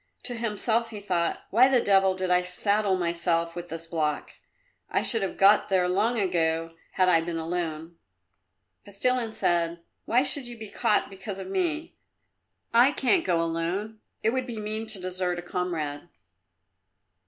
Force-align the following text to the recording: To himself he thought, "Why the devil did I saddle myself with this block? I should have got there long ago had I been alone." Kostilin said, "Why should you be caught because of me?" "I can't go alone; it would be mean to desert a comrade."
To 0.23 0.33
himself 0.35 0.89
he 0.89 0.99
thought, 0.99 1.43
"Why 1.51 1.69
the 1.69 1.79
devil 1.79 2.15
did 2.15 2.31
I 2.31 2.41
saddle 2.41 2.95
myself 2.97 3.55
with 3.55 3.69
this 3.69 3.85
block? 3.85 4.33
I 4.89 5.03
should 5.03 5.21
have 5.21 5.37
got 5.37 5.69
there 5.69 5.87
long 5.87 6.17
ago 6.19 6.71
had 6.93 7.07
I 7.07 7.21
been 7.21 7.37
alone." 7.37 7.97
Kostilin 8.83 9.31
said, 9.31 9.83
"Why 10.05 10.23
should 10.23 10.47
you 10.47 10.57
be 10.57 10.69
caught 10.71 11.11
because 11.11 11.37
of 11.37 11.51
me?" 11.51 11.93
"I 12.73 12.91
can't 12.91 13.23
go 13.23 13.43
alone; 13.43 13.99
it 14.23 14.31
would 14.31 14.47
be 14.47 14.57
mean 14.57 14.87
to 14.87 14.99
desert 14.99 15.37
a 15.37 15.43
comrade." 15.43 16.09